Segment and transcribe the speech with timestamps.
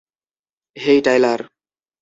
[0.75, 1.39] হেই, Tyler!